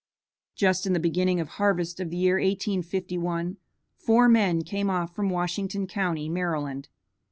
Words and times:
Just 0.55 0.87
in 0.87 0.93
the 0.93 0.99
beginning 0.99 1.39
of 1.39 1.47
harvest 1.47 1.99
of 1.99 2.09
the 2.09 2.17
year 2.17 2.37
1851, 2.37 3.57
four 3.97 4.27
men 4.27 4.63
came 4.63 4.89
off 4.89 5.13
from 5.13 5.29
Washington 5.29 5.85
county, 5.85 6.27
Maryland. 6.27 6.89